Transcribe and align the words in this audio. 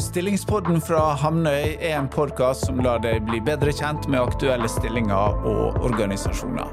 Stillingspodden 0.00 0.80
fra 0.80 1.00
Hamnøy 1.20 1.76
er 1.76 1.98
en 1.98 2.08
podkast 2.08 2.64
som 2.68 2.80
lar 2.84 3.02
deg 3.04 3.24
bli 3.26 3.40
bedre 3.44 3.72
kjent 3.76 4.06
med 4.08 4.22
aktuelle 4.22 4.68
stillinger 4.70 5.44
og 5.48 5.82
organisasjoner. 5.84 6.68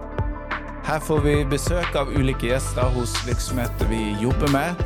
Her 0.87 1.01
får 1.03 1.19
vi 1.25 1.35
besøk 1.51 1.97
av 1.99 2.11
ulike 2.15 2.47
gjester 2.49 2.87
hos 2.95 3.17
virksomheter 3.27 3.91
vi 3.91 4.13
jobber 4.23 4.51
med. 4.55 4.83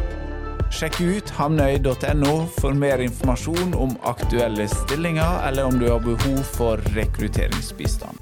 Sjekk 0.73 0.98
ut 1.05 1.34
hamnøy.no 1.38 2.34
for 2.57 2.73
mer 2.73 3.04
informasjon 3.05 3.75
om 3.77 3.93
aktuelle 4.09 4.65
stillinger, 4.71 5.43
eller 5.47 5.70
om 5.70 5.77
du 5.77 5.86
har 5.91 6.02
behov 6.02 6.41
for 6.55 6.81
rekrutteringsbistand. 6.97 8.18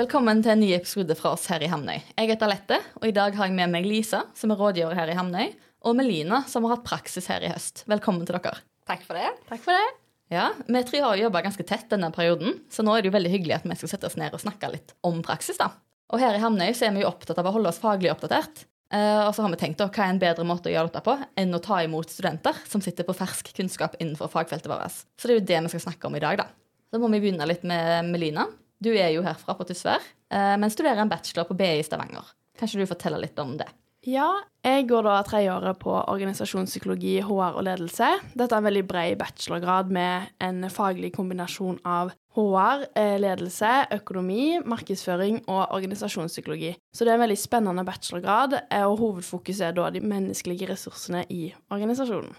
Velkommen 0.00 0.38
til 0.40 0.54
en 0.54 0.62
ny 0.62 0.70
episode 0.72 1.12
fra 1.18 1.34
oss 1.34 1.42
her 1.50 1.60
i 1.60 1.68
Hamnøy. 1.68 1.98
Jeg 2.14 2.30
heter 2.30 2.48
Lette, 2.48 2.78
og 3.02 3.10
i 3.10 3.12
dag 3.12 3.34
har 3.36 3.50
jeg 3.50 3.58
med 3.58 3.74
meg 3.74 3.84
Lisa, 3.84 4.22
som 4.38 4.54
er 4.54 4.56
rådgiver 4.62 4.94
her 4.96 5.10
i 5.12 5.18
Hamnøy, 5.18 5.50
og 5.80 5.96
Melina, 5.96 6.42
som 6.48 6.66
har 6.66 6.76
hatt 6.76 6.86
praksis 6.86 7.28
her 7.30 7.44
i 7.44 7.50
høst. 7.52 7.84
Velkommen 7.90 8.26
til 8.28 8.36
dere. 8.36 8.60
Takk 8.88 9.04
for 9.06 9.18
det. 9.18 9.30
Takk 9.48 9.62
for 9.64 9.76
det. 9.76 9.86
Ja, 10.30 10.52
Vi 10.66 10.82
tre 10.86 11.00
har 11.02 11.18
jobba 11.18 11.42
ganske 11.42 11.64
tett 11.66 11.88
denne 11.90 12.12
perioden, 12.14 12.60
så 12.70 12.84
nå 12.86 12.94
er 12.94 13.02
det 13.02 13.10
jo 13.10 13.16
veldig 13.16 13.32
hyggelig 13.32 13.56
at 13.56 13.64
vi 13.66 13.78
skal 13.78 13.90
sette 13.94 14.06
oss 14.06 14.18
ned 14.20 14.34
og 14.36 14.42
snakke 14.42 14.70
litt 14.70 14.94
om 15.06 15.22
praksis. 15.26 15.58
da. 15.58 15.72
Og 16.12 16.20
her 16.22 16.36
i 16.36 16.42
Hamnøy 16.42 16.70
så 16.74 16.86
er 16.86 16.94
vi 16.94 17.02
jo 17.02 17.10
opptatt 17.10 17.38
av 17.38 17.48
å 17.48 17.54
holde 17.54 17.70
oss 17.70 17.80
faglig 17.82 18.12
oppdatert. 18.12 18.64
Eh, 18.92 19.22
og 19.24 19.34
så 19.34 19.42
har 19.42 19.50
vi 19.50 19.58
tenkt 19.58 19.78
da, 19.78 19.86
hva 19.90 20.06
er 20.06 20.14
en 20.14 20.22
bedre 20.22 20.46
måte 20.46 20.70
å 20.70 20.72
gjøre 20.74 20.90
dette 20.90 21.02
på 21.06 21.14
enn 21.38 21.54
å 21.54 21.62
ta 21.62 21.78
imot 21.82 22.10
studenter 22.10 22.56
som 22.66 22.82
sitter 22.82 23.06
på 23.06 23.14
fersk 23.14 23.52
kunnskap 23.54 23.94
innenfor 24.02 24.30
fagfeltet 24.32 24.70
vårt. 24.70 25.02
Så 25.18 25.28
det 25.28 25.34
er 25.34 25.38
jo 25.40 25.48
det 25.50 25.60
vi 25.66 25.72
skal 25.74 25.84
snakke 25.88 26.10
om 26.10 26.18
i 26.18 26.22
dag, 26.22 26.42
da. 26.42 26.48
Så 26.90 26.98
må 26.98 27.10
vi 27.12 27.22
begynne 27.22 27.46
litt 27.46 27.62
med 27.66 28.10
Melina. 28.10 28.48
Du 28.82 28.90
er 28.90 29.12
jo 29.14 29.22
herfra 29.22 29.54
på 29.54 29.66
Tysvær, 29.68 30.02
eh, 30.30 30.56
men 30.58 30.70
studerer 30.70 31.02
en 31.02 31.10
bachelor 31.10 31.46
på 31.46 31.54
BI 31.58 31.76
i 31.78 31.86
Stavanger. 31.86 32.34
Kanskje 32.58 32.82
du 32.82 32.90
forteller 32.90 33.22
litt 33.22 33.38
om 33.38 33.54
det? 33.60 33.68
Ja, 34.08 34.30
jeg 34.64 34.86
går 34.88 35.04
da 35.04 35.18
tredjeåret 35.28 35.76
på 35.82 35.92
organisasjonspsykologi, 35.92 37.18
HR 37.20 37.58
og 37.60 37.66
ledelse. 37.66 38.06
Dette 38.32 38.56
er 38.56 38.62
en 38.62 38.64
veldig 38.64 38.82
bred 38.88 39.18
bachelorgrad 39.20 39.92
med 39.92 40.30
en 40.40 40.64
faglig 40.72 41.10
kombinasjon 41.12 41.76
av 41.84 42.14
HR, 42.32 42.86
eh, 42.96 43.18
ledelse, 43.20 43.68
økonomi, 43.92 44.62
markedsføring 44.64 45.42
og 45.46 45.76
organisasjonspsykologi. 45.76 46.72
Så 46.96 47.04
det 47.04 47.12
er 47.12 47.18
en 47.18 47.26
veldig 47.26 47.38
spennende 47.38 47.84
bachelorgrad, 47.84 48.62
eh, 48.70 48.86
og 48.86 48.98
hovedfokus 48.98 49.60
er 49.60 49.72
da 49.76 49.90
de 49.90 50.00
menneskelige 50.00 50.70
ressursene 50.72 51.26
i 51.28 51.52
organisasjonen. 51.70 52.32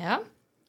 Ja. 0.00 0.18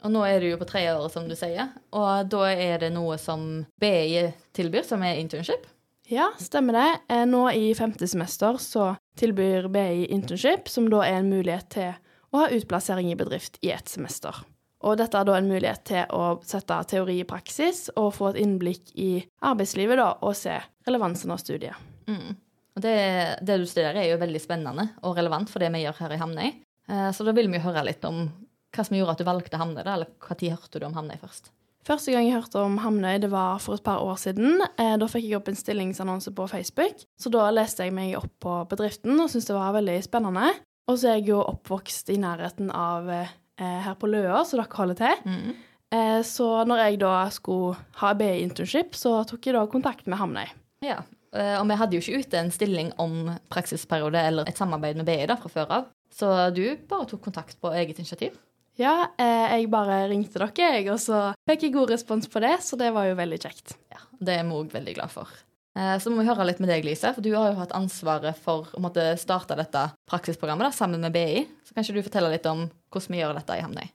Og 0.03 0.11
nå 0.11 0.21
er 0.27 0.39
du 0.41 0.49
jo 0.51 0.57
på 0.57 0.67
tredjeåret, 0.67 1.11
som 1.11 1.27
du 1.27 1.35
sier. 1.35 1.71
Og 1.91 2.29
da 2.29 2.43
er 2.51 2.77
det 2.77 2.93
noe 2.93 3.17
som 3.17 3.65
BI 3.79 4.33
tilbyr, 4.53 4.83
som 4.85 5.01
er 5.01 5.15
internship. 5.15 5.65
Ja, 6.07 6.31
stemmer 6.39 6.73
det. 6.73 7.15
Eh, 7.15 7.25
Nå 7.25 7.51
i 7.51 7.75
femte 7.75 8.07
semester 8.07 8.57
så 8.59 8.95
tilbyr 9.17 9.67
BI 9.71 10.05
internship, 10.11 10.67
som 10.69 10.89
da 10.91 11.03
er 11.07 11.21
en 11.21 11.29
mulighet 11.31 11.69
til 11.73 11.93
å 12.33 12.43
ha 12.43 12.49
utplassering 12.51 13.11
i 13.11 13.15
bedrift 13.19 13.59
i 13.63 13.71
ett 13.71 13.87
semester. 13.87 14.35
Og 14.83 14.97
dette 14.99 15.15
er 15.15 15.27
da 15.27 15.37
en 15.39 15.47
mulighet 15.47 15.85
til 15.87 16.03
å 16.11 16.41
sette 16.43 16.81
teori 16.91 17.21
i 17.21 17.27
praksis 17.27 17.85
og 17.95 18.11
få 18.17 18.33
et 18.33 18.41
innblikk 18.43 18.91
i 18.99 19.11
arbeidslivet 19.47 20.01
da, 20.01 20.09
og 20.19 20.35
se 20.35 20.57
relevansen 20.87 21.31
av 21.31 21.39
studiet. 21.39 21.77
Mm. 22.09 22.35
Og 22.73 22.81
det, 22.83 22.97
det 23.45 23.59
du 23.61 23.65
studerer, 23.69 24.01
er 24.01 24.09
jo 24.11 24.19
veldig 24.19 24.41
spennende 24.43 24.89
og 25.05 25.15
relevant 25.15 25.51
for 25.51 25.63
det 25.63 25.71
vi 25.71 25.85
gjør 25.85 26.01
her 26.03 26.15
i 26.17 26.19
Hamnøy. 26.19 26.49
Eh, 26.89 27.09
Så 27.15 27.23
da 27.23 27.31
vil 27.37 27.47
vi 27.53 27.63
høre 27.63 27.85
litt 27.87 28.03
om 28.09 28.25
hva 28.73 28.83
som 28.83 28.97
gjorde 28.97 29.15
at 29.15 29.21
du 29.21 29.29
valgte 29.29 29.61
Hamnøy, 29.61 29.85
eller 29.85 30.35
tid 30.35 30.57
hørte 30.57 30.81
du 30.81 30.87
om 30.89 30.97
Hamnøy 30.97 31.15
først? 31.21 31.53
Første 31.83 32.13
gang 32.13 32.23
jeg 32.29 32.37
hørte 32.37 32.61
om 32.63 32.77
Hamnøy, 32.79 33.17
det 33.19 33.29
var 33.33 33.57
for 33.59 33.75
et 33.75 33.83
par 33.83 33.99
år 33.99 34.15
siden. 34.21 34.61
Eh, 34.79 34.93
Da 34.97 35.07
fikk 35.11 35.25
jeg 35.27 35.35
opp 35.41 35.49
en 35.51 35.57
stillingsannonse 35.59 36.31
på 36.35 36.45
Facebook, 36.47 37.03
så 37.19 37.29
da 37.33 37.49
leste 37.51 37.83
jeg 37.83 37.91
meg 37.95 38.15
opp 38.15 38.31
på 38.39 38.53
bedriften 38.71 39.19
og 39.19 39.27
syntes 39.29 39.49
det 39.49 39.57
var 39.57 39.73
veldig 39.75 39.97
spennende. 40.05 40.53
Og 40.87 40.97
så 40.99 41.09
er 41.11 41.17
jeg 41.19 41.27
jo 41.33 41.41
oppvokst 41.43 42.09
i 42.13 42.17
nærheten 42.19 42.71
av 42.71 43.09
eh, 43.11 43.27
her 43.59 43.95
på 43.99 44.07
Løa, 44.07 44.43
så 44.47 44.59
dere 44.61 44.77
holder 44.79 44.99
til. 45.01 45.23
Mm. 45.27 45.51
Eh, 45.93 46.21
Så 46.23 46.47
når 46.67 46.77
jeg 46.85 46.99
da 47.03 47.29
skulle 47.29 47.75
ha 47.99 48.13
BI-internship, 48.13 48.95
så 48.95 49.25
tok 49.27 49.45
jeg 49.45 49.53
da 49.55 49.65
kontakt 49.67 50.07
med 50.07 50.19
Hamnøy. 50.19 50.47
Ja, 50.83 51.01
og 51.33 51.65
vi 51.67 51.75
hadde 51.79 51.95
jo 51.97 52.01
ikke 52.03 52.19
ute 52.27 52.37
en 52.37 52.51
stilling 52.51 52.91
om 53.01 53.31
praksisperiode 53.49 54.19
eller 54.21 54.45
et 54.47 54.57
samarbeid 54.59 54.95
med 54.99 55.05
BI 55.07 55.25
da 55.25 55.35
fra 55.39 55.49
før 55.49 55.71
av. 55.71 55.85
Så 56.13 56.27
du 56.53 56.75
bare 56.89 57.07
tok 57.09 57.23
kontakt 57.25 57.55
på 57.59 57.71
eget 57.73 57.97
initiativ. 57.97 58.35
Ja, 58.79 59.07
eh, 59.21 59.53
jeg 59.59 59.69
bare 59.69 60.07
ringte 60.09 60.39
dere, 60.41 60.51
jeg, 60.73 60.87
og 60.89 60.97
så 61.01 61.19
fikk 61.49 61.67
jeg 61.67 61.75
god 61.75 61.91
respons 61.93 62.29
på 62.31 62.41
det, 62.41 62.55
så 62.65 62.77
det 62.79 62.89
var 62.95 63.05
jo 63.09 63.17
veldig 63.19 63.39
kjekt. 63.43 63.75
Ja, 63.93 64.01
Det 64.19 64.39
er 64.39 64.47
vi 64.47 64.55
òg 64.57 64.71
veldig 64.73 64.95
glad 64.97 65.11
for. 65.13 65.29
Eh, 65.77 65.97
Så 65.99 66.09
må 66.09 66.21
vi 66.21 66.27
høre 66.29 66.45
litt 66.45 66.59
med 66.59 66.69
deg, 66.69 66.85
Lise, 66.85 67.13
for 67.13 67.21
du 67.21 67.31
har 67.35 67.51
jo 67.51 67.59
hatt 67.59 67.73
ansvaret 67.77 68.35
for 68.37 68.69
å 68.73 69.17
starte 69.17 69.55
dette 69.57 69.91
praksisprogrammet 70.09 70.69
da, 70.69 70.71
sammen 70.71 71.01
med 71.01 71.13
BI. 71.13 71.45
Så 71.65 71.73
kanskje 71.73 71.93
du 71.93 72.01
forteller 72.03 72.31
litt 72.33 72.45
om 72.49 72.69
hvordan 72.91 73.13
vi 73.13 73.21
gjør 73.21 73.35
dette 73.37 73.57
i 73.57 73.61
Hamnøy? 73.61 73.89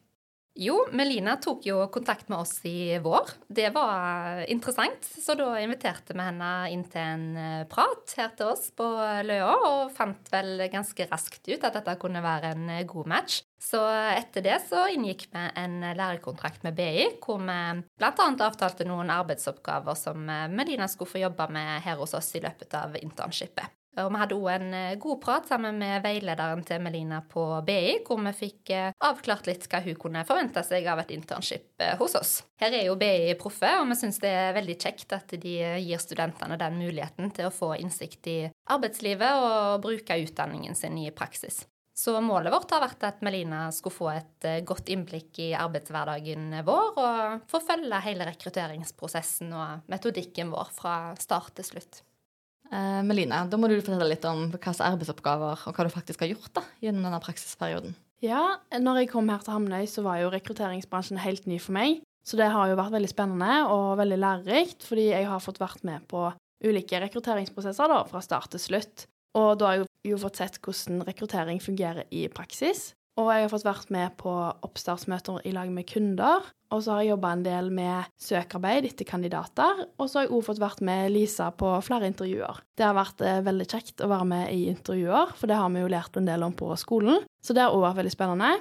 Jo, 0.58 0.74
Melina 0.90 1.36
tok 1.38 1.66
jo 1.68 1.84
kontakt 1.94 2.26
med 2.28 2.40
oss 2.42 2.56
i 2.66 2.98
vår. 2.98 3.30
Det 3.46 3.68
var 3.70 4.40
interessant, 4.50 5.04
så 5.06 5.36
da 5.38 5.52
inviterte 5.62 6.16
vi 6.16 6.24
henne 6.26 6.48
inn 6.74 6.82
til 6.90 6.98
en 6.98 7.26
eh, 7.38 7.66
prat 7.70 8.16
her 8.18 8.32
til 8.34 8.50
oss 8.50 8.64
på 8.74 8.88
Løa, 9.28 9.52
og 9.68 9.92
fant 9.94 10.32
vel 10.34 10.64
ganske 10.72 11.06
raskt 11.12 11.46
ut 11.46 11.62
at 11.62 11.78
dette 11.78 11.94
kunne 12.02 12.24
være 12.26 12.50
en 12.56 12.66
eh, 12.74 12.82
god 12.90 13.06
match. 13.14 13.38
Så 13.62 13.84
etter 14.16 14.42
det 14.42 14.58
så 14.66 14.88
inngikk 14.90 15.28
vi 15.30 15.46
en 15.62 15.78
lærekontrakt 15.94 16.66
med 16.66 16.74
BI, 16.74 17.06
hvor 17.22 17.38
vi 17.38 17.58
bl.a. 18.02 18.12
avtalte 18.50 18.86
noen 18.88 19.14
arbeidsoppgaver 19.14 19.94
som 19.98 20.26
eh, 20.26 20.48
Melina 20.50 20.90
skulle 20.90 21.14
få 21.14 21.22
jobbe 21.22 21.52
med 21.54 21.84
her 21.86 22.02
hos 22.02 22.18
oss 22.18 22.34
i 22.34 22.42
løpet 22.42 22.74
av 22.74 22.98
internshipet. 22.98 23.77
Og 23.98 24.10
vi 24.12 24.20
hadde 24.20 24.36
òg 24.36 24.48
en 24.52 24.74
eh, 24.76 24.96
god 25.00 25.20
prat 25.22 25.48
sammen 25.48 25.78
med 25.80 26.02
veilederen 26.04 26.62
til 26.66 26.82
Melina 26.84 27.22
på 27.26 27.42
BI, 27.66 27.98
hvor 28.06 28.20
vi 28.22 28.34
fikk 28.36 28.72
eh, 28.74 28.90
avklart 29.08 29.48
litt 29.48 29.64
hva 29.70 29.80
hun 29.84 29.96
kunne 29.98 30.24
forvente 30.28 30.62
seg 30.66 30.86
av 30.90 31.02
et 31.02 31.14
internship 31.16 31.82
eh, 31.82 31.96
hos 31.98 32.14
oss. 32.18 32.34
Her 32.62 32.76
er 32.76 32.86
jo 32.86 32.98
BI 33.00 33.32
proffe, 33.40 33.70
og 33.80 33.88
vi 33.90 33.98
syns 33.98 34.20
det 34.22 34.30
er 34.30 34.54
veldig 34.58 34.76
kjekt 34.78 35.16
at 35.16 35.34
de 35.34 35.56
gir 35.82 36.04
studentene 36.04 36.60
den 36.60 36.78
muligheten 36.78 37.32
til 37.34 37.48
å 37.48 37.54
få 37.54 37.72
innsikt 37.80 38.30
i 38.30 38.38
arbeidslivet 38.70 39.42
og 39.42 39.82
bruke 39.82 40.20
utdanningen 40.22 40.78
sin 40.78 41.00
i 41.00 41.10
praksis. 41.14 41.64
Så 41.98 42.12
målet 42.22 42.54
vårt 42.54 42.70
har 42.70 42.84
vært 42.84 43.02
at 43.08 43.24
Melina 43.26 43.64
skulle 43.74 43.96
få 43.96 44.12
et 44.12 44.46
godt 44.68 44.92
innblikk 44.94 45.40
i 45.42 45.48
arbeidshverdagen 45.58 46.60
vår, 46.62 46.92
og 46.94 47.48
få 47.50 47.58
følge 47.72 47.98
hele 48.04 48.28
rekrutteringsprosessen 48.28 49.50
og 49.50 49.90
metodikken 49.90 50.54
vår 50.54 50.70
fra 50.76 50.94
start 51.18 51.56
til 51.58 51.66
slutt. 51.72 52.04
Eh, 52.68 53.00
Melina, 53.06 53.44
da 53.48 53.56
må 53.60 53.70
du 53.70 53.78
fortelle 53.78 54.10
litt 54.10 54.26
om 54.28 54.48
hva 54.52 54.60
slags 54.60 54.84
arbeidsoppgaver 54.84 55.64
og 55.68 55.78
hva 55.78 55.86
du 55.86 55.94
faktisk 55.94 56.24
har 56.24 56.32
gjort 56.34 56.52
da, 56.60 56.64
gjennom 56.84 57.06
denne 57.06 57.20
praksisperioden. 57.24 57.96
Ja, 58.24 58.58
når 58.74 59.04
jeg 59.04 59.12
kom 59.12 59.30
her 59.30 59.42
til 59.44 59.54
Hamnøy, 59.54 59.86
så 59.86 60.02
var 60.02 60.18
jo 60.20 60.32
rekrutteringsbransjen 60.34 61.20
helt 61.22 61.46
ny 61.46 61.60
for 61.62 61.76
meg. 61.76 62.02
Så 62.26 62.36
det 62.36 62.50
har 62.52 62.68
jo 62.68 62.76
vært 62.76 62.92
veldig 62.92 63.08
spennende 63.08 63.52
og 63.72 63.94
veldig 64.00 64.18
lærerikt, 64.20 64.84
fordi 64.84 65.06
jeg 65.12 65.28
har 65.30 65.40
fått 65.40 65.62
vært 65.62 65.84
med 65.86 66.04
på 66.10 66.26
ulike 66.66 66.98
rekrutteringsprosesser 67.04 67.88
da, 67.88 68.02
fra 68.10 68.20
start 68.24 68.50
til 68.52 68.64
slutt. 68.64 69.06
Og 69.38 69.54
da 69.60 69.70
har 69.70 69.78
jeg 69.78 70.12
jo 70.12 70.20
fått 70.20 70.40
sett 70.40 70.58
hvordan 70.60 71.04
rekruttering 71.06 71.62
fungerer 71.62 72.08
i 72.10 72.26
praksis. 72.32 72.90
Og 73.18 73.32
jeg 73.32 73.44
har 73.44 73.50
fått 73.50 73.66
vært 73.66 73.90
med 73.90 74.14
på 74.20 74.30
oppstartsmøter 74.62 75.42
i 75.48 75.52
lag 75.56 75.70
med 75.74 75.88
kunder. 75.90 76.46
Og 76.70 76.84
så 76.84 76.94
har 76.94 77.02
jeg 77.02 77.12
jobba 77.14 77.32
en 77.34 77.42
del 77.42 77.70
med 77.74 78.10
søkarbeid 78.22 78.86
etter 78.86 79.08
kandidater. 79.08 79.84
Og 79.98 80.06
så 80.06 80.20
har 80.20 80.28
jeg 80.28 80.34
òg 80.36 80.44
fått 80.46 80.62
vært 80.62 80.82
med 80.86 81.10
Lisa 81.14 81.48
på 81.50 81.72
flere 81.82 82.10
intervjuer. 82.10 82.62
Det 82.78 82.86
har 82.86 82.94
vært 82.98 83.24
eh, 83.26 83.40
veldig 83.46 83.66
kjekt 83.66 84.04
å 84.04 84.10
være 84.12 84.28
med 84.30 84.52
i 84.54 84.68
intervjuer, 84.70 85.34
for 85.38 85.50
det 85.50 85.58
har 85.58 85.72
vi 85.74 85.82
jo 85.82 85.90
lært 85.90 86.18
en 86.20 86.28
del 86.28 86.46
om 86.46 86.54
på 86.54 86.70
skolen. 86.78 87.24
Så 87.42 87.56
det 87.56 87.64
har 87.64 87.74
òg 87.74 87.88
vært 87.88 88.02
veldig 88.04 88.14
spennende. 88.14 88.52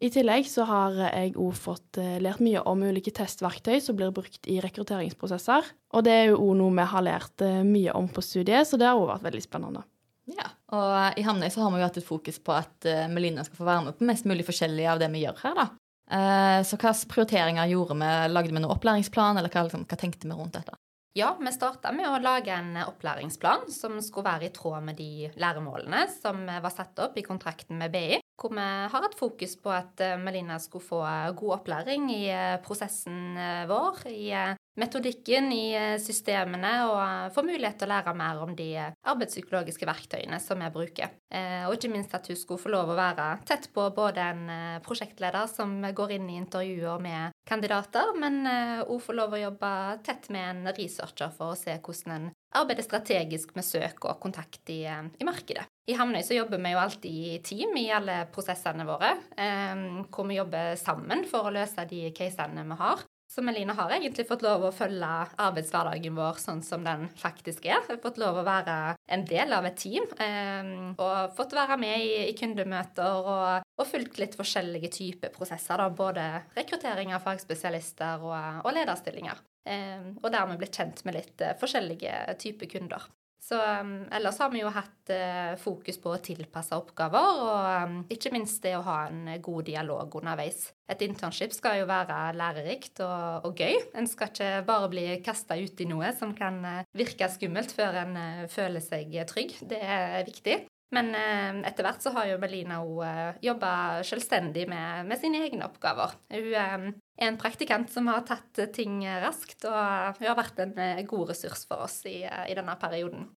I 0.00 0.08
tillegg 0.08 0.46
så 0.48 0.64
har 0.64 0.96
jeg 0.96 1.34
òg 1.36 1.56
fått 1.60 2.00
eh, 2.00 2.16
lært 2.24 2.40
mye 2.42 2.64
om 2.66 2.82
ulike 2.82 3.12
testverktøy 3.14 3.76
som 3.84 3.98
blir 3.98 4.14
brukt 4.16 4.48
i 4.48 4.56
rekrutteringsprosesser. 4.64 5.70
Og 5.92 6.06
det 6.06 6.16
er 6.16 6.30
jo 6.32 6.40
òg 6.40 6.54
noe 6.58 6.74
vi 6.80 6.90
har 6.96 7.04
lært 7.04 7.44
eh, 7.44 7.60
mye 7.68 7.94
om 7.94 8.08
på 8.10 8.24
studiet, 8.24 8.66
så 8.66 8.80
det 8.80 8.88
har 8.88 8.98
òg 8.98 9.12
vært 9.12 9.28
veldig 9.28 9.44
spennende. 9.44 9.84
Ja, 10.30 10.48
og 10.72 11.18
i 11.18 11.24
Hamnøy 11.26 11.48
så 11.50 11.64
har 11.64 11.72
vi 11.74 11.80
jo 11.80 11.86
hatt 11.88 11.98
et 12.00 12.06
fokus 12.06 12.38
på 12.42 12.54
at 12.56 12.86
eh, 12.88 13.06
Melina 13.10 13.44
skal 13.46 13.60
få 13.60 13.68
være 13.68 13.84
med 13.88 13.98
på 13.98 14.06
mest 14.08 14.28
mulig 14.28 14.46
forskjellig 14.48 14.86
av 14.90 15.00
det 15.02 15.10
vi 15.14 15.24
gjør 15.24 15.40
her, 15.44 15.58
da. 15.58 15.66
Eh, 16.10 16.60
Så 16.66 16.78
hva 16.80 16.92
prioriteringer 17.14 17.70
gjorde 17.70 17.96
vi? 18.00 18.12
Lagde 18.34 18.52
vi 18.52 18.58
noen 18.58 18.70
opplæringsplan, 18.74 19.38
eller 19.38 19.52
hva, 19.52 19.66
liksom, 19.66 19.86
hva 19.86 19.98
tenkte 20.00 20.28
vi 20.30 20.38
rundt 20.38 20.56
dette? 20.58 20.76
Ja, 21.18 21.32
vi 21.40 21.50
starta 21.50 21.90
med 21.90 22.06
å 22.06 22.20
lage 22.22 22.54
en 22.54 22.76
opplæringsplan 22.84 23.66
som 23.74 23.96
skulle 24.04 24.28
være 24.30 24.46
i 24.46 24.52
tråd 24.54 24.84
med 24.86 24.96
de 25.00 25.30
læremålene 25.42 26.04
som 26.20 26.44
var 26.46 26.70
satt 26.70 26.98
opp 27.02 27.18
i 27.18 27.24
kontrakten 27.26 27.80
med 27.80 27.90
BI. 27.90 28.20
Hvor 28.40 28.54
vi 28.56 28.62
har 28.64 29.02
hatt 29.04 29.18
fokus 29.18 29.52
på 29.60 29.68
at 29.74 30.00
eh, 30.00 30.16
Melina 30.16 30.56
skulle 30.62 30.86
få 30.86 31.00
god 31.36 31.58
opplæring 31.58 32.06
i 32.14 32.22
eh, 32.32 32.56
prosessen 32.64 33.36
eh, 33.36 33.66
vår, 33.68 34.06
i 34.08 34.30
eh, 34.32 34.54
metodikken, 34.80 35.50
i 35.52 35.74
eh, 35.76 35.98
systemene, 36.00 36.70
og 36.88 36.96
eh, 37.02 37.26
få 37.34 37.44
mulighet 37.44 37.76
til 37.82 37.90
å 37.90 37.92
lære 37.92 38.14
mer 38.16 38.40
om 38.40 38.54
de 38.56 38.70
eh, 38.80 38.94
arbeidspsykologiske 39.12 39.84
verktøyene 39.84 40.40
som 40.40 40.64
vi 40.64 40.72
bruker. 40.72 41.12
Eh, 41.28 41.66
Og 41.68 41.76
ikke 41.76 41.92
minst 41.92 42.16
at 42.16 42.32
hun 42.32 42.40
skulle 42.40 42.64
få 42.64 42.72
lov 42.72 42.94
å 42.94 42.96
være 42.96 43.28
tett 43.44 43.68
på 43.76 43.90
både 43.92 44.30
en 44.32 44.42
eh, 44.56 44.80
prosjektleder 44.88 45.50
som 45.52 45.76
går 45.84 46.16
inn 46.16 46.32
i 46.32 46.40
intervjuer 46.40 47.04
med 47.04 47.36
kandidater, 47.50 48.14
men 48.16 48.44
òg 48.86 49.00
få 49.02 49.14
lov 49.16 49.34
å 49.34 49.44
jobbe 49.44 49.70
tett 50.06 50.28
med 50.32 50.48
en 50.48 50.76
researcher 50.76 51.32
for 51.34 51.52
å 51.52 51.58
se 51.58 51.74
hvordan 51.76 52.14
en 52.14 52.30
arbeide 52.58 52.84
strategisk 52.84 53.54
med 53.56 53.66
søk 53.66 54.04
og 54.08 54.18
kontakt 54.22 54.72
i, 54.72 54.82
i 54.86 55.26
markedet. 55.26 55.66
I 55.90 55.96
Hamnøy 55.98 56.22
så 56.26 56.36
jobber 56.36 56.60
vi 56.62 56.74
jo 56.74 56.82
alltid 56.82 57.22
i 57.30 57.38
team 57.46 57.76
i 57.78 57.88
alle 57.94 58.24
prosessene 58.34 58.86
våre, 58.88 59.14
eh, 59.36 59.86
hvor 60.10 60.28
vi 60.28 60.38
jobber 60.38 60.76
sammen 60.80 61.24
for 61.30 61.48
å 61.48 61.54
løse 61.54 61.86
de 61.90 62.08
casene 62.16 62.66
vi 62.66 62.78
har. 62.82 63.06
Så 63.30 63.42
Melina 63.46 63.76
har 63.78 63.92
egentlig 63.94 64.24
fått 64.26 64.42
lov 64.42 64.64
å 64.66 64.72
følge 64.74 65.08
arbeidshverdagen 65.38 66.16
vår 66.16 66.38
sånn 66.42 66.64
som 66.66 66.82
den 66.82 67.04
faktisk 67.18 67.68
er. 67.68 67.78
Har 67.86 68.00
fått 68.02 68.18
lov 68.18 68.40
å 68.40 68.46
være 68.46 68.96
en 69.06 69.22
del 69.28 69.54
av 69.54 69.68
et 69.68 69.76
team. 69.78 70.08
Eh, 70.18 70.72
og 70.96 71.36
fått 71.38 71.54
være 71.54 71.76
med 71.78 72.02
i, 72.02 72.10
i 72.32 72.34
kundemøter 72.34 73.20
og, 73.20 73.68
og, 73.78 73.86
fulgt 73.86 74.18
litt 74.18 74.34
forskjellige 74.38 74.90
typer 74.98 75.30
prosesser. 75.36 75.78
Da, 75.78 75.86
både 75.94 76.26
rekruttering 76.58 77.14
av 77.14 77.22
fagspesialister 77.22 78.26
og, 78.26 78.64
og 78.64 78.74
lederstillinger. 78.74 79.38
Eh, 79.68 80.12
og 80.22 80.30
dermed 80.32 80.60
blitt 80.60 80.76
kjent 80.76 81.02
med 81.04 81.18
litt 81.18 81.42
eh, 81.44 81.56
forskjellige 81.60 82.38
typer 82.40 82.70
kunder. 82.70 83.08
Så 83.40 83.56
um, 83.56 84.04
ellers 84.12 84.36
har 84.38 84.50
vi 84.52 84.60
jo 84.60 84.70
hatt 84.70 85.10
uh, 85.10 85.56
fokus 85.58 85.96
på 85.98 86.12
å 86.12 86.20
tilpasse 86.22 86.76
oppgaver, 86.76 87.38
og 87.40 87.86
um, 87.88 87.94
ikke 88.12 88.30
minst 88.34 88.60
det 88.62 88.74
å 88.76 88.84
ha 88.84 88.98
en 89.08 89.30
god 89.40 89.64
dialog 89.70 90.12
underveis. 90.20 90.66
Et 90.92 91.06
internship 91.06 91.54
skal 91.56 91.80
jo 91.80 91.88
være 91.88 92.18
lærerikt 92.36 93.00
og, 93.06 93.48
og 93.48 93.62
gøy. 93.64 93.78
En 93.96 94.06
skal 94.10 94.28
ikke 94.30 94.50
bare 94.68 94.90
bli 94.92 95.06
kasta 95.24 95.56
ut 95.56 95.80
i 95.80 95.88
noe 95.88 96.12
som 96.20 96.36
kan 96.36 96.60
uh, 96.62 96.82
virke 96.96 97.30
skummelt 97.32 97.72
før 97.74 98.02
en 98.02 98.20
føler 98.52 98.84
seg 98.84 99.16
trygg. 99.32 99.56
Det 99.72 99.80
er 99.80 100.20
viktig. 100.28 100.60
Men 100.90 101.14
etter 101.14 101.86
hvert 101.86 102.02
så 102.02 102.10
har 102.16 102.24
jo 102.26 102.38
Melina 102.42 102.80
òg 102.82 103.36
jobba 103.46 104.00
selvstendig 104.02 104.64
med, 104.66 105.04
med, 105.06 105.20
sine 105.22 105.44
egne 105.46 105.68
oppgaver. 105.68 106.16
Hun 106.34 106.96
en 107.20 107.36
praktikant 107.40 107.90
som 107.92 108.08
har 108.10 108.24
tatt 108.28 108.62
ting 108.74 109.02
raskt, 109.22 109.66
og 109.68 110.20
hun 110.20 110.28
har 110.28 110.38
vært 110.38 110.62
en 110.64 110.74
god 111.08 111.34
ressurs 111.34 111.66
for 111.68 111.84
oss 111.84 112.00
i, 112.08 112.22
i 112.24 112.56
denne 112.56 112.76
perioden. 112.80 113.28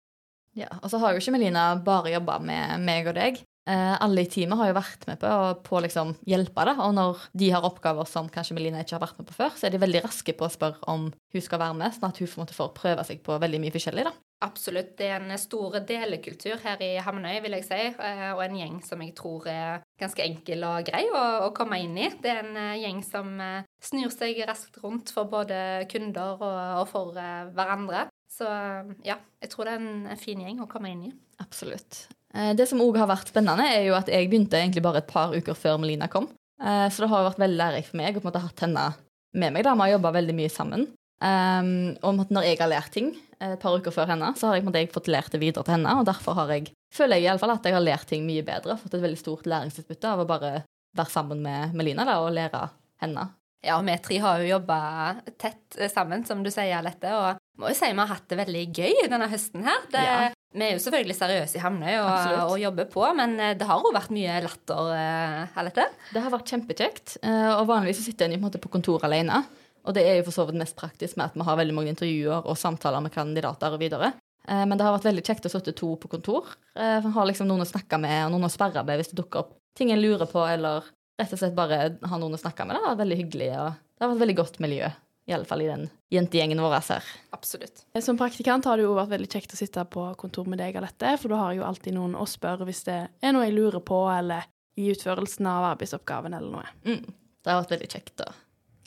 Ja, 0.53 0.69
og 0.81 0.91
så 0.91 0.99
har 1.01 1.13
jo 1.13 1.21
ikke 1.21 1.33
Melina 1.33 1.71
bare 1.81 2.13
jobba 2.13 2.37
med 2.43 2.83
meg 2.85 3.09
og 3.09 3.17
deg. 3.17 3.41
Eh, 3.63 3.93
alle 4.03 4.25
i 4.25 4.27
teamet 4.27 4.59
har 4.59 4.69
jo 4.69 4.75
vært 4.75 5.05
med 5.07 5.21
på 5.23 5.77
å 5.77 5.81
liksom 5.85 6.13
hjelpe 6.27 6.65
det. 6.67 6.75
Og 6.83 6.91
når 6.97 7.23
de 7.39 7.49
har 7.55 7.65
oppgaver 7.65 8.07
som 8.09 8.27
kanskje 8.31 8.57
Melina 8.57 8.83
ikke 8.83 8.97
har 8.97 9.05
vært 9.05 9.21
med 9.21 9.29
på 9.29 9.37
før, 9.37 9.55
så 9.57 9.67
er 9.67 9.73
de 9.73 9.81
veldig 9.81 10.03
raske 10.03 10.35
på 10.37 10.45
å 10.45 10.51
spørre 10.51 10.83
om 10.91 11.07
hun 11.09 11.45
skal 11.45 11.61
være 11.63 11.77
med, 11.79 11.95
sånn 11.95 12.11
at 12.11 12.19
hun 12.21 12.29
får, 12.29 12.53
får 12.57 12.73
prøve 12.77 13.07
seg 13.07 13.23
på 13.25 13.39
veldig 13.45 13.63
mye 13.63 13.73
forskjellig. 13.73 14.05
da. 14.09 14.13
Absolutt. 14.43 14.93
Det 14.99 15.07
er 15.07 15.23
en 15.23 15.39
stor 15.39 15.79
delekultur 15.87 16.59
her 16.65 16.83
i 16.83 16.93
Hamnøy, 17.01 17.37
vil 17.45 17.57
jeg 17.57 17.67
si. 17.69 17.81
Eh, 17.95 18.29
og 18.33 18.43
en 18.45 18.59
gjeng 18.59 18.77
som 18.85 19.01
jeg 19.05 19.15
tror 19.17 19.47
er 19.49 19.82
ganske 19.99 20.25
enkel 20.25 20.65
og 20.67 20.87
grei 20.87 21.03
å, 21.11 21.23
å 21.47 21.51
komme 21.55 21.79
inn 21.83 21.95
i. 21.99 22.09
Det 22.21 22.31
er 22.31 22.41
en 22.41 22.57
eh, 22.59 22.79
gjeng 22.83 23.03
som 23.05 23.29
eh, 23.43 23.67
snur 23.83 24.13
seg 24.13 24.41
raskt 24.49 24.81
rundt 24.83 25.13
for 25.13 25.29
både 25.31 25.85
kunder 25.91 26.39
og, 26.39 26.57
og 26.81 26.89
for 26.91 27.13
hverandre. 27.13 28.07
Så 28.33 28.49
ja, 29.05 29.19
jeg 29.43 29.51
tror 29.51 29.69
det 29.69 29.77
er 29.77 29.83
en 29.85 30.19
fin 30.19 30.41
gjeng 30.41 30.63
å 30.63 30.69
komme 30.69 30.89
inn 30.93 31.07
i. 31.11 31.13
Absolutt. 31.43 32.07
Eh, 32.33 32.53
det 32.57 32.65
som 32.69 32.81
òg 32.81 32.97
har 32.97 33.09
vært 33.09 33.29
spennende, 33.29 33.67
er 33.69 33.85
jo 33.87 33.97
at 33.97 34.09
jeg 34.09 34.29
begynte 34.29 34.57
egentlig 34.59 34.83
bare 34.85 35.03
et 35.03 35.09
par 35.09 35.35
uker 35.35 35.57
før 35.57 35.79
Melina 35.81 36.09
kom. 36.11 36.31
Eh, 36.61 36.87
så 36.89 37.03
det 37.03 37.11
har 37.11 37.27
vært 37.29 37.41
veldig 37.43 37.59
lærerikt 37.59 37.91
for 37.91 38.01
meg 38.01 38.17
å 38.17 38.21
på 38.21 38.25
en 38.25 38.31
måte 38.31 38.43
hatt 38.43 38.65
henne 38.65 38.89
med 39.37 39.53
meg. 39.53 39.65
da, 39.65 39.75
Vi 39.75 39.85
har 39.85 39.95
jobba 39.95 40.15
veldig 40.17 40.37
mye 40.37 40.53
sammen. 40.53 40.87
Um, 41.23 41.93
og 42.03 42.25
når 42.35 42.49
jeg 42.49 42.57
har 42.59 42.67
lært 42.67 42.91
ting 42.91 43.13
et 43.39 43.61
par 43.61 43.77
uker 43.79 43.93
før 43.95 44.09
henne, 44.11 44.33
så 44.35 44.49
har 44.49 44.57
jeg, 44.57 44.65
på 44.65 44.73
en 44.73 44.75
jeg 44.75 44.91
fått 44.91 45.07
lært 45.07 45.31
det 45.31 45.39
videre 45.39 45.63
til 45.63 45.77
henne. 45.77 45.93
Og 46.01 46.07
derfor 46.09 46.35
har 46.35 46.51
jeg, 46.51 46.73
føler 46.93 47.19
jeg 47.19 47.27
i 47.27 47.31
alle 47.33 47.41
fall 47.41 47.55
at 47.55 47.65
jeg 47.67 47.75
har 47.75 47.83
lært 47.83 48.09
ting 48.09 48.25
mye 48.27 48.45
bedre. 48.45 48.77
Fått 48.81 48.97
et 48.97 49.05
veldig 49.05 49.19
stort 49.19 49.49
læringsutbytte 49.49 50.11
av 50.13 50.23
å 50.23 50.29
bare 50.29 50.59
være 50.93 51.13
sammen 51.13 51.41
med 51.43 51.73
Melina 51.77 52.05
da, 52.07 52.19
og 52.21 52.33
lære 52.35 52.67
henne. 53.03 53.31
Ja, 53.63 53.77
vi 53.79 53.95
tre 54.03 54.17
har 54.19 54.41
jo 54.43 54.49
jobba 54.57 54.77
tett 55.39 55.77
sammen, 55.93 56.25
som 56.27 56.41
du 56.43 56.51
sier, 56.51 56.75
Alette. 56.77 57.13
Og 57.15 57.61
må 57.61 57.69
jo 57.71 57.77
si 57.77 57.87
vi 57.87 58.01
har 58.01 58.09
hatt 58.11 58.25
det 58.27 58.39
veldig 58.41 58.63
gøy 58.75 59.05
denne 59.07 59.29
høsten 59.31 59.63
her. 59.63 59.85
Det, 59.93 60.03
ja. 60.03 60.31
Vi 60.53 60.65
er 60.67 60.75
jo 60.75 60.81
selvfølgelig 60.83 61.15
seriøse 61.17 61.57
i 61.57 61.63
Hamnøy 61.63 61.93
og, 61.95 62.09
og, 62.43 62.57
jobber 62.61 62.89
på, 62.91 63.05
men 63.17 63.37
eh, 63.41 63.55
det 63.57 63.65
har 63.65 63.79
jo 63.81 63.93
vært 63.95 64.11
mye 64.13 64.35
latter, 64.43 64.91
eh, 64.97 65.55
Alette? 65.63 65.87
Det 66.13 66.21
har 66.21 66.33
vært 66.33 66.51
kjempekjekt. 66.53 67.15
Eh, 67.23 67.49
og 67.55 67.69
vanligvis 67.71 68.03
sitter 68.05 68.29
en 68.29 68.43
på, 68.43 68.51
på 68.67 68.73
kontor 68.75 69.07
alene. 69.07 69.39
Og 69.87 69.95
det 69.95 70.03
er 70.07 70.19
jo 70.19 70.27
for 70.27 70.35
så 70.35 70.45
vidt 70.47 70.59
mest 70.59 70.77
praktisk 70.79 71.17
med 71.17 71.31
at 71.31 71.39
vi 71.39 71.47
har 71.47 71.57
veldig 71.59 71.75
mange 71.75 71.91
intervjuer 71.95 72.45
og 72.45 72.59
samtaler 72.59 73.03
med 73.03 73.15
kandidater 73.15 73.73
og 73.73 73.81
videre. 73.81 74.13
Men 74.47 74.75
det 74.75 74.83
har 74.83 74.95
vært 74.97 75.05
veldig 75.07 75.23
kjekt 75.23 75.45
å 75.47 75.51
sitte 75.53 75.71
to 75.77 75.93
på 75.95 76.09
kontor. 76.11 76.49
Ha 76.75 77.13
har 77.15 77.27
liksom 77.29 77.47
noen 77.47 77.63
å 77.63 77.67
snakke 77.69 77.95
med 78.01 78.25
og 78.25 78.33
noen 78.33 78.49
å 78.49 78.51
sperre 78.51 78.83
med 78.83 78.99
hvis 78.99 79.13
det 79.13 79.19
dukker 79.21 79.45
opp 79.45 79.53
ting 79.77 79.93
en 79.93 80.01
lurer 80.01 80.27
på, 80.29 80.41
eller 80.45 80.83
rett 81.19 81.33
og 81.33 81.39
slett 81.39 81.55
bare 81.55 81.79
ha 82.03 82.19
noen 82.19 82.35
å 82.35 82.41
snakke 82.41 82.65
med. 82.67 82.75
Det 82.75 82.81
har 82.81 82.91
vært 82.91 83.03
veldig 83.05 83.19
hyggelig, 83.21 83.49
og 83.55 83.71
det 83.79 84.05
har 84.05 84.11
vært 84.13 84.23
veldig 84.25 84.37
godt 84.41 84.59
miljø. 84.63 84.91
Iallfall 85.31 85.61
i 85.63 85.69
den 85.69 85.85
jentegjengen 86.11 86.59
vår 86.59 86.73
her. 86.89 87.11
Absolutt. 87.31 87.85
Som 88.03 88.17
praktikant 88.19 88.65
har 88.67 88.75
det 88.75 88.83
jo 88.83 88.97
vært 88.97 89.13
veldig 89.13 89.29
kjekt 89.31 89.55
å 89.55 89.59
sitte 89.59 89.85
på 89.87 90.09
kontor 90.19 90.49
med 90.51 90.59
deg, 90.59 90.75
Alette, 90.75 91.13
for 91.21 91.31
da 91.31 91.39
har 91.39 91.53
jeg 91.53 91.61
jo 91.61 91.67
alltid 91.69 91.95
noen 91.95 92.17
å 92.19 92.27
spørre 92.27 92.67
hvis 92.67 92.83
det 92.89 92.97
er 93.07 93.35
noe 93.35 93.45
jeg 93.47 93.55
lurer 93.55 93.79
på, 93.87 94.01
eller 94.11 94.49
i 94.75 94.89
utførelsen 94.91 95.47
av 95.47 95.69
arbeidsoppgaven 95.69 96.35
eller 96.35 96.57
noe. 96.57 96.73
Mm. 96.83 97.15
Det 97.43 97.51
har 97.51 97.61
vært 97.61 97.75
veldig 97.77 97.89
kjekt 97.93 98.25
å 98.25 98.29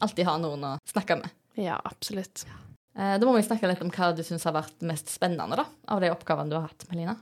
alltid 0.05 0.29
ha 0.29 0.37
noen 0.43 0.69
å 0.69 0.77
snakke 0.93 1.17
med. 1.23 1.33
Ja, 1.57 1.81
absolutt. 1.89 2.45
Eh, 2.45 2.66
da 2.97 3.27
må 3.29 3.35
vi 3.37 3.45
snakke 3.45 3.69
litt 3.69 3.83
om 3.85 3.91
hva 3.93 4.11
du 4.17 4.23
syns 4.25 4.47
har 4.49 4.55
vært 4.57 4.81
mest 4.89 5.11
spennende 5.13 5.59
da, 5.61 5.67
av 5.93 6.01
de 6.01 6.09
oppgavene 6.15 6.49
du 6.49 6.57
har 6.57 6.71
hatt, 6.71 6.87
Melina. 6.89 7.19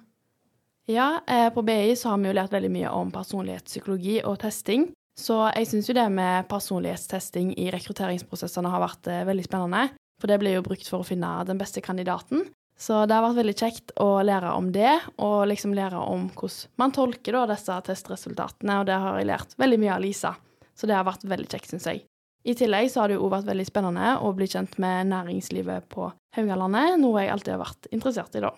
Ja, 0.86 1.20
eh, 1.26 1.50
på 1.50 1.62
BI 1.62 1.96
så 1.96 2.08
har 2.08 2.18
vi 2.18 2.28
jo 2.28 2.36
lært 2.36 2.52
veldig 2.52 2.70
mye 2.72 2.90
om 2.92 3.12
personlighetspsykologi 3.12 4.18
og 4.28 4.36
testing. 4.42 4.90
Så 5.16 5.38
jeg 5.54 5.68
syns 5.70 5.88
jo 5.88 5.96
det 5.96 6.04
med 6.12 6.48
personlighetstesting 6.50 7.54
i 7.62 7.70
rekrutteringsprosessene 7.72 8.72
har 8.72 8.82
vært 8.82 9.08
eh, 9.08 9.24
veldig 9.24 9.46
spennende. 9.46 9.86
For 10.20 10.30
det 10.30 10.38
blir 10.42 10.58
jo 10.58 10.66
brukt 10.66 10.88
for 10.90 11.00
å 11.00 11.08
finne 11.08 11.30
den 11.48 11.60
beste 11.60 11.80
kandidaten. 11.84 12.44
Så 12.76 13.04
det 13.06 13.16
har 13.16 13.24
vært 13.24 13.38
veldig 13.38 13.56
kjekt 13.56 13.94
å 14.02 14.08
lære 14.26 14.50
om 14.58 14.72
det, 14.74 14.92
og 15.22 15.46
liksom 15.48 15.76
lære 15.76 16.00
om 16.00 16.26
hvordan 16.34 16.72
man 16.82 16.92
tolker 16.92 17.38
da, 17.38 17.46
disse 17.54 17.78
testresultatene. 17.88 18.80
Og 18.82 18.88
det 18.90 18.98
har 19.06 19.20
jeg 19.20 19.30
lært 19.30 19.56
veldig 19.62 19.80
mye 19.80 19.94
av 19.96 20.04
Lisa. 20.04 20.34
Så 20.74 20.90
det 20.90 20.98
har 20.98 21.06
vært 21.06 21.24
veldig 21.24 21.48
kjekt, 21.48 21.70
syns 21.70 21.88
jeg. 21.88 22.04
I 22.44 22.52
tillegg 22.58 22.90
så 22.92 23.00
har 23.00 23.10
det 23.10 23.16
jo 23.16 23.30
vært 23.32 23.48
veldig 23.48 23.64
spennende 23.64 24.14
å 24.20 24.32
bli 24.36 24.48
kjent 24.50 24.76
med 24.82 25.08
næringslivet 25.08 25.86
på 25.92 26.10
Haugalandet, 26.36 26.98
noe 27.00 27.22
jeg 27.22 27.32
alltid 27.32 27.54
har 27.54 27.62
vært 27.62 27.88
interessert 27.88 28.36
i 28.36 28.42
da. 28.44 28.50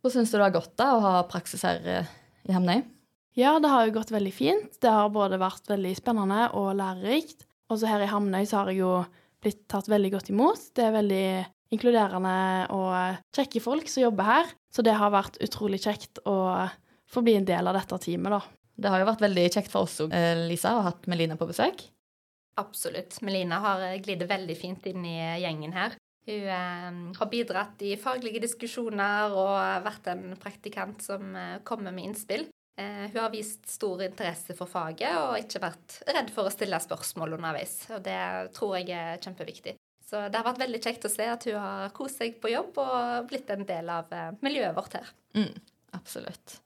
Hvordan 0.00 0.16
syns 0.16 0.32
du 0.32 0.38
det 0.38 0.46
har 0.46 0.56
gått 0.56 0.74
da 0.80 0.88
å 0.96 1.04
ha 1.04 1.12
praksis 1.30 1.62
her 1.66 1.84
eh, 1.84 2.10
i 2.48 2.56
Hemnøy? 2.56 2.80
Ja, 3.38 3.54
det 3.62 3.70
har 3.70 3.86
jo 3.86 3.94
gått 3.94 4.10
veldig 4.10 4.32
fint. 4.34 4.80
Det 4.82 4.90
har 4.90 5.12
både 5.14 5.38
vært 5.40 5.70
veldig 5.70 5.92
spennende 5.98 6.48
og 6.58 6.72
lærerikt. 6.80 7.46
Også 7.70 7.86
her 7.86 8.02
i 8.02 8.10
Hamnøy 8.10 8.42
så 8.48 8.62
har 8.62 8.72
jeg 8.72 8.80
jo 8.80 8.94
blitt 9.40 9.62
tatt 9.70 9.88
veldig 9.92 10.10
godt 10.16 10.32
imot. 10.32 10.64
Det 10.74 10.88
er 10.88 10.96
veldig 10.96 11.26
inkluderende 11.70 12.34
og 12.74 13.20
kjekke 13.36 13.62
folk 13.62 13.86
som 13.92 14.08
jobber 14.08 14.26
her. 14.26 14.50
Så 14.74 14.82
det 14.86 14.96
har 14.98 15.14
vært 15.14 15.38
utrolig 15.44 15.78
kjekt 15.84 16.18
å 16.26 16.66
få 17.10 17.22
bli 17.26 17.36
en 17.38 17.46
del 17.46 17.70
av 17.70 17.78
dette 17.78 18.00
teamet, 18.02 18.34
da. 18.34 18.42
Det 18.80 18.90
har 18.90 19.02
jo 19.02 19.08
vært 19.10 19.22
veldig 19.22 19.46
kjekt 19.52 19.70
for 19.70 19.86
oss 19.86 20.00
òg, 20.02 20.12
eh, 20.16 20.46
Lisa, 20.48 20.74
å 20.74 20.82
ha 20.82 20.90
hatt 20.90 21.06
Melina 21.10 21.36
på 21.38 21.48
besøk. 21.48 21.84
Absolutt. 22.58 23.20
Melina 23.22 23.60
har 23.62 23.84
glidd 24.02 24.24
veldig 24.28 24.56
fint 24.58 24.86
inn 24.90 25.04
i 25.06 25.18
gjengen 25.42 25.74
her. 25.76 25.94
Hun 26.26 26.48
eh, 26.52 26.96
har 27.16 27.28
bidratt 27.30 27.82
i 27.86 27.94
faglige 28.00 28.42
diskusjoner 28.42 29.32
og 29.32 29.84
vært 29.86 30.10
en 30.12 30.34
praktikant 30.40 31.00
som 31.04 31.36
eh, 31.36 31.60
kommer 31.64 31.94
med 31.94 32.10
innspill. 32.10 32.48
Eh, 32.80 33.06
hun 33.10 33.20
har 33.22 33.30
vist 33.32 33.68
stor 33.68 34.02
interesse 34.04 34.54
for 34.56 34.70
faget 34.70 35.16
og 35.18 35.38
ikke 35.40 35.62
vært 35.62 36.00
redd 36.08 36.32
for 36.34 36.48
å 36.48 36.54
stille 36.54 36.80
spørsmål 36.80 37.38
underveis. 37.38 37.78
Og 37.94 38.02
det 38.04 38.20
tror 38.56 38.78
jeg 38.78 38.92
er 38.96 39.20
kjempeviktig. 39.22 39.76
Så 40.10 40.24
det 40.26 40.40
har 40.40 40.46
vært 40.46 40.62
veldig 40.64 40.80
kjekt 40.82 41.06
å 41.06 41.12
se 41.12 41.26
at 41.30 41.44
hun 41.46 41.60
har 41.60 41.92
kost 41.94 42.18
seg 42.18 42.40
på 42.42 42.50
jobb 42.50 42.78
og 42.82 43.28
blitt 43.30 43.50
en 43.54 43.66
del 43.68 43.92
av 43.94 44.10
eh, 44.14 44.32
miljøet 44.42 44.74
vårt 44.76 44.96
her. 44.98 45.12
Mm, 45.38 45.52
absolutt. 45.98 46.58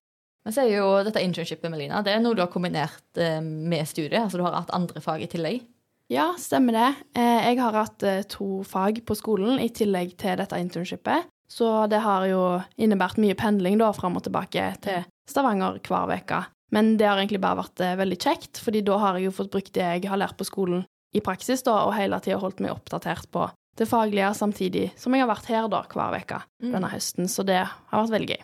Men 0.44 0.54
så 0.54 0.64
er 0.64 0.74
jo 0.78 0.88
dette 1.04 1.22
internshipet, 1.24 1.70
Melina, 1.72 2.02
det 2.04 2.12
er 2.12 2.22
noe 2.24 2.36
du 2.36 2.42
har 2.44 2.52
kombinert 2.52 3.20
eh, 3.20 3.40
med 3.44 3.84
studiet? 3.88 4.22
Altså 4.22 4.40
du 4.40 4.46
har 4.46 4.56
hatt 4.56 4.72
andre 4.76 5.02
fag 5.04 5.24
i 5.24 5.30
tillegg? 5.34 5.64
Ja, 6.12 6.34
stemmer 6.38 6.76
det. 6.76 6.88
Jeg 7.16 7.56
har 7.62 7.76
hatt 7.78 8.04
to 8.28 8.60
fag 8.68 9.00
på 9.08 9.16
skolen 9.16 9.56
i 9.62 9.70
tillegg 9.72 10.12
til 10.20 10.36
dette 10.36 10.58
internshipet. 10.60 11.30
Så 11.48 11.86
det 11.86 12.00
har 12.04 12.26
jo 12.28 12.42
innebært 12.80 13.20
mye 13.22 13.36
pendling 13.38 13.78
da, 13.80 13.92
fram 13.96 14.18
og 14.18 14.24
tilbake 14.26 14.66
til 14.84 15.04
Stavanger 15.28 15.78
hver 15.84 16.12
uke. 16.12 16.40
Men 16.74 16.96
det 16.98 17.06
har 17.06 17.20
egentlig 17.20 17.42
bare 17.42 17.60
vært 17.62 17.82
eh, 17.84 17.98
veldig 18.00 18.18
kjekt, 18.18 18.58
fordi 18.62 18.82
da 18.86 18.96
har 18.98 19.18
jeg 19.18 19.28
jo 19.28 19.34
fått 19.36 19.52
brukt 19.52 19.74
det 19.76 19.84
jeg 19.84 20.08
har 20.10 20.18
lært 20.18 20.38
på 20.40 20.46
skolen 20.48 20.82
i 21.14 21.22
praksis, 21.22 21.62
da, 21.62 21.84
og 21.86 21.94
hele 21.94 22.18
tida 22.24 22.40
holdt 22.42 22.62
meg 22.64 22.74
oppdatert 22.74 23.28
på 23.30 23.46
det 23.78 23.86
faglige, 23.90 24.32
samtidig 24.38 24.88
som 24.98 25.14
jeg 25.14 25.22
har 25.22 25.30
vært 25.30 25.50
her 25.50 25.68
da 25.70 25.82
hver 25.86 26.16
uke 26.18 26.40
mm. 26.42 26.72
denne 26.72 26.90
høsten. 26.90 27.30
Så 27.30 27.46
det 27.46 27.60
har 27.62 27.94
vært 27.94 28.14
veldig 28.16 28.30
gøy. 28.34 28.42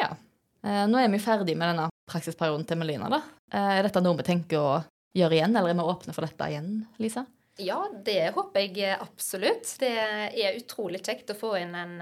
Ja. 0.00 0.10
Eh, 0.64 0.84
nå 0.88 1.00
er 1.02 1.12
vi 1.12 1.20
ferdig 1.20 1.56
med 1.58 1.74
denne 1.74 1.90
praksisperioden 2.08 2.64
til 2.68 2.80
Melina, 2.80 3.10
da. 3.12 3.20
Eh, 3.52 3.72
er 3.76 3.88
dette 3.88 4.04
noe 4.04 4.16
vi 4.22 4.28
tenker 4.30 4.62
å 4.62 4.70
gjøre 5.16 5.38
igjen, 5.38 5.56
eller 5.56 5.72
er 5.72 5.80
vi 5.80 5.88
åpne 5.90 6.14
for 6.16 6.26
dette 6.26 6.50
igjen, 6.52 6.70
Lisa? 7.02 7.26
Ja, 7.56 7.78
det 8.04 8.34
håper 8.36 8.66
jeg 8.66 8.98
absolutt. 9.00 9.70
Det 9.80 9.94
er 9.96 10.58
utrolig 10.58 11.00
kjekt 11.06 11.32
å 11.32 11.38
få 11.38 11.54
inn 11.62 11.72
en 11.78 11.94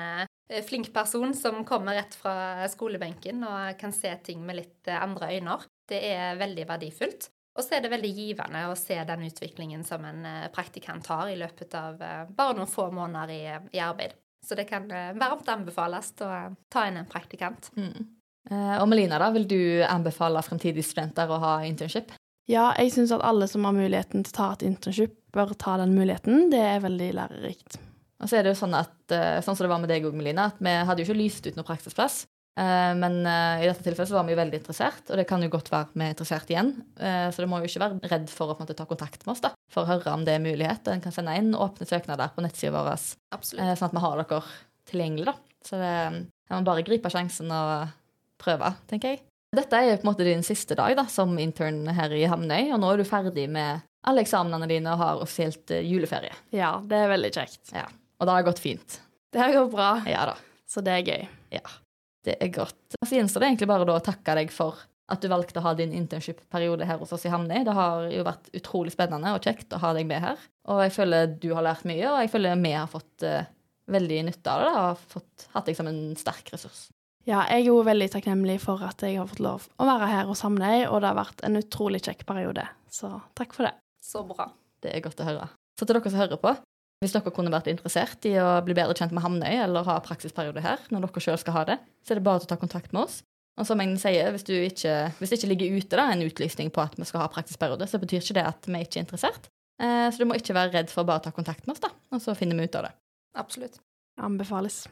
Eh, 0.49 0.65
flink 0.65 0.93
person 0.93 1.35
som 1.35 1.65
kommer 1.65 1.95
rett 1.95 2.15
fra 2.15 2.69
skolebenken 2.69 3.45
og 3.49 3.79
kan 3.81 3.93
se 3.93 4.13
ting 4.25 4.43
med 4.47 4.59
litt 4.61 4.89
eh, 4.89 5.03
andre 5.03 5.33
øyne. 5.33 5.57
Det 5.89 6.01
er 6.13 6.37
veldig 6.41 6.67
verdifullt. 6.69 7.31
Og 7.55 7.63
så 7.63 7.77
er 7.77 7.85
det 7.85 7.93
veldig 7.93 8.11
givende 8.11 8.65
å 8.67 8.75
se 8.77 8.97
den 9.07 9.25
utviklingen 9.29 9.85
som 9.87 10.05
en 10.05 10.25
eh, 10.29 10.51
praktikant 10.53 11.07
har 11.09 11.31
i 11.31 11.39
løpet 11.41 11.77
av 11.79 12.03
bare 12.29 12.59
noen 12.59 12.71
få 12.71 12.91
måneder 12.93 13.33
i, 13.33 13.43
i 13.79 13.81
arbeid. 13.81 14.19
Så 14.45 14.59
det 14.59 14.67
kan 14.69 14.85
varmt 15.17 15.49
anbefales 15.49 16.11
å 16.21 16.29
ta 16.69 16.83
inn 16.85 16.99
en 17.01 17.09
praktikant. 17.09 17.71
Mm. 17.81 18.11
Og 18.53 18.85
Melina, 18.91 19.17
da, 19.17 19.31
vil 19.33 19.47
du 19.49 19.61
anbefale 19.89 20.43
fremtidige 20.45 20.85
studenter 20.85 21.31
å 21.33 21.39
ha 21.41 21.53
internship? 21.65 22.13
Ja, 22.51 22.75
jeg 22.77 22.93
syns 22.93 23.13
at 23.15 23.23
alle 23.25 23.47
som 23.49 23.65
har 23.65 23.73
muligheten 23.77 24.25
til 24.25 24.33
å 24.35 24.37
ta 24.37 24.51
et 24.53 24.65
internship, 24.69 25.15
bør 25.35 25.55
ta 25.59 25.79
den 25.81 25.95
muligheten. 25.97 26.51
Det 26.53 26.61
er 26.61 26.83
veldig 26.85 27.09
lærerikt. 27.17 27.79
Og 28.21 28.29
så 28.31 28.39
er 28.39 28.45
det 28.45 28.53
jo 28.55 28.61
sånn 28.61 28.77
at, 28.79 28.95
eh, 29.13 29.41
sånn 29.45 29.57
som 29.57 29.65
det 29.65 29.73
var 29.73 29.81
med 29.83 29.89
deg 29.91 30.05
òg, 30.05 30.15
Melina, 30.15 30.47
at 30.53 30.61
vi 30.63 30.71
hadde 30.71 31.03
jo 31.03 31.09
ikke 31.09 31.19
lyst 31.23 31.47
ut 31.49 31.57
noen 31.57 31.67
praksisplass. 31.67 32.27
Eh, 32.57 32.95
Men 32.95 33.27
eh, 33.27 33.65
i 33.65 33.67
dette 33.67 33.83
tilfellet 33.83 34.09
så 34.09 34.15
var 34.15 34.25
vi 34.29 34.33
jo 34.37 34.39
veldig 34.39 34.61
interessert, 34.61 35.11
og 35.11 35.17
det 35.19 35.27
kan 35.27 35.43
jo 35.43 35.49
godt 35.51 35.71
være 35.73 35.89
vi 35.95 36.05
er 36.05 36.13
interessert 36.15 36.53
igjen. 36.53 36.71
Eh, 37.01 37.31
Så 37.31 37.43
du 37.43 37.47
må 37.51 37.59
jo 37.59 37.67
ikke 37.67 37.83
være 37.83 38.11
redd 38.13 38.29
for 38.31 38.47
å 38.47 38.55
på 38.55 38.61
en 38.63 38.67
måte, 38.69 38.77
ta 38.77 38.85
kontakt 38.87 39.27
med 39.27 39.33
oss 39.35 39.41
da, 39.43 39.51
for 39.73 39.83
å 39.83 39.91
høre 39.91 40.13
om 40.15 40.25
det 40.25 40.37
er 40.37 40.45
mulighet. 40.45 40.87
En 40.87 41.01
kan 41.01 41.13
sende 41.13 41.35
inn 41.37 41.51
åpne 41.55 41.89
søknader 41.89 42.31
på 42.37 42.45
nettsida 42.45 42.71
vår, 42.77 43.17
Absolutt. 43.35 43.79
sånn 43.81 43.89
at 43.91 43.97
vi 43.97 44.05
har 44.05 44.23
dere 44.23 44.43
tilgjengelig. 44.87 45.25
da. 45.27 45.35
Så 45.65 45.81
det, 45.81 46.29
jeg 46.49 46.59
må 46.61 46.65
bare 46.65 46.85
gripe 46.85 47.11
sjansen 47.11 47.51
og 47.51 47.89
prøve, 48.39 48.77
tenker 48.87 49.17
jeg. 49.17 49.21
Dette 49.55 49.79
er 49.79 49.97
på 49.97 50.07
en 50.07 50.11
måte 50.11 50.27
din 50.27 50.43
siste 50.47 50.77
dag 50.79 50.97
da, 50.99 51.07
som 51.11 51.35
intern 51.39 51.85
her 51.95 52.13
i 52.17 52.25
Hamnøy, 52.31 52.73
og 52.75 52.81
nå 52.83 52.93
er 52.93 53.03
du 53.03 53.09
ferdig 53.09 53.47
med 53.53 53.85
alle 54.05 54.25
eksamenene 54.25 54.69
dine 54.69 54.93
og 54.93 55.01
har 55.01 55.23
offisielt 55.25 55.71
eh, 55.73 55.85
juleferie. 55.87 56.35
Ja, 56.55 56.77
det 56.85 56.99
er 56.99 57.13
veldig 57.13 57.31
kjekt. 57.35 57.63
Ja. 57.73 57.87
Og 58.21 58.29
det 58.29 58.35
har 58.37 58.47
gått 58.47 58.63
fint. 58.63 58.99
Det 59.33 59.41
har 59.41 59.55
gått 59.57 59.73
bra, 59.73 59.93
Ja 60.09 60.27
da. 60.31 60.35
så 60.71 60.83
det 60.85 60.99
er 60.99 61.07
gøy. 61.09 61.29
Ja, 61.55 61.65
det 62.27 62.37
er 62.41 62.51
godt. 62.55 62.99
Så 62.99 63.17
gjenstår 63.17 63.45
det 63.45 63.53
egentlig 63.53 63.71
bare 63.71 63.87
da 63.89 63.97
å 63.99 64.05
takke 64.05 64.37
deg 64.39 64.53
for 64.55 64.83
at 65.13 65.21
du 65.21 65.29
valgte 65.29 65.61
å 65.61 65.65
ha 65.67 65.75
din 65.77 65.93
internship-periode 65.93 66.87
her 66.89 67.01
hos 67.01 67.13
oss 67.13 67.27
i 67.29 67.33
Hamnøy. 67.33 67.61
Det 67.67 67.75
har 67.77 68.07
jo 68.13 68.23
vært 68.25 68.49
utrolig 68.57 68.95
spennende 68.95 69.35
og 69.37 69.45
kjekt 69.45 69.75
å 69.77 69.81
ha 69.83 69.93
deg 69.97 70.09
med 70.09 70.23
her. 70.25 70.47
Og 70.73 70.81
jeg 70.87 70.95
føler 70.97 71.35
du 71.43 71.51
har 71.53 71.67
lært 71.67 71.85
mye, 71.89 72.07
og 72.09 72.23
jeg 72.23 72.33
føler 72.33 72.63
vi 72.63 72.73
har 72.73 72.89
fått 72.89 73.27
uh, 73.29 73.43
veldig 73.93 74.23
nytte 74.31 74.55
av 74.55 74.63
det. 74.63 74.71
og 74.71 74.79
har 74.81 75.03
fått 75.13 75.49
hatt 75.53 75.69
deg 75.69 75.77
som 75.77 75.91
en 75.91 76.01
sterk 76.17 76.49
ressurs. 76.55 76.87
Ja, 77.25 77.41
jeg 77.49 77.63
er 77.63 77.69
jo 77.71 77.79
veldig 77.87 78.11
takknemlig 78.13 78.59
for 78.61 78.83
at 78.85 79.01
jeg 79.01 79.17
har 79.17 79.29
fått 79.31 79.41
lov 79.41 79.65
å 79.81 79.87
være 79.89 80.11
her 80.11 80.27
hos 80.29 80.43
Hamnøy, 80.45 80.85
og 80.91 81.01
det 81.01 81.09
har 81.09 81.17
vært 81.17 81.41
en 81.47 81.57
utrolig 81.57 82.03
kjekk 82.05 82.27
periode. 82.29 82.67
Så 82.93 83.09
takk 83.39 83.57
for 83.57 83.65
det. 83.65 83.73
Så 84.05 84.21
bra. 84.29 84.51
Det 84.85 84.93
er 84.93 85.05
godt 85.05 85.23
å 85.25 85.29
høre. 85.31 85.47
Så 85.79 85.87
til 85.89 85.97
dere 85.97 86.13
som 86.13 86.21
hører 86.21 86.41
på, 86.43 86.53
hvis 87.01 87.15
dere 87.17 87.33
kunne 87.35 87.53
vært 87.53 87.71
interessert 87.73 88.29
i 88.29 88.35
å 88.41 88.59
bli 88.65 88.77
bedre 88.77 88.97
kjent 88.99 89.15
med 89.17 89.25
Hamnøy 89.25 89.55
eller 89.57 89.89
ha 89.89 89.97
praksisperiode 90.05 90.61
her, 90.65 90.85
når 90.93 91.07
dere 91.07 91.23
sjøl 91.25 91.41
skal 91.41 91.57
ha 91.57 91.63
det, 91.73 91.79
så 92.05 92.13
er 92.13 92.21
det 92.21 92.27
bare 92.29 92.45
å 92.45 92.51
ta 92.51 92.59
kontakt 92.61 92.93
med 92.93 93.07
oss. 93.07 93.23
Og 93.57 93.69
som 93.69 93.81
jeg 93.81 93.97
sier, 94.03 94.29
hvis, 94.35 94.45
du 94.45 94.55
ikke, 94.59 94.95
hvis 95.17 95.33
det 95.33 95.39
ikke 95.39 95.51
ligger 95.53 95.79
ute 95.79 96.01
da, 96.01 96.09
en 96.11 96.25
utlysning 96.27 96.73
på 96.75 96.83
at 96.83 96.99
vi 96.99 97.07
skal 97.09 97.23
ha 97.23 97.31
praksisperiode, 97.33 97.87
så 97.89 98.01
betyr 98.03 98.21
ikke 98.21 98.37
det 98.41 98.45
at 98.51 98.69
vi 98.69 98.83
ikke 98.83 99.01
er 99.01 99.07
interessert. 99.07 99.49
Eh, 99.81 100.09
så 100.11 100.21
du 100.21 100.27
må 100.29 100.37
ikke 100.37 100.57
være 100.59 100.75
redd 100.75 100.93
for 100.93 101.07
å 101.07 101.09
bare 101.09 101.25
ta 101.25 101.33
kontakt 101.33 101.65
med 101.65 101.77
oss, 101.77 101.85
da, 101.87 101.93
og 102.13 102.21
så 102.21 102.37
finner 102.37 102.59
vi 102.59 102.69
ut 102.69 102.81
av 102.81 102.91
det. 102.91 102.93
Absolutt. 103.41 103.81
Anbefales. 104.21 104.85